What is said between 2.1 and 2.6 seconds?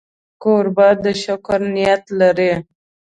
لري.